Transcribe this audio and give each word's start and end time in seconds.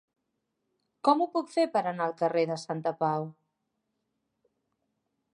Com 1.07 1.19
ho 1.19 1.25
puc 1.33 1.51
fer 1.55 1.65
per 1.75 1.83
anar 1.91 2.07
al 2.07 2.15
carrer 2.21 2.45
de 2.51 2.57
Santapau? 2.61 3.27